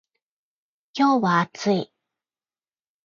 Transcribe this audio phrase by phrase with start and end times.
[0.95, 1.93] 今日は暑い。